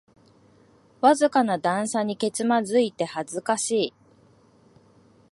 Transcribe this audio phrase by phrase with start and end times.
[0.99, 3.93] わずかな段差にけつまずいて恥ずかしい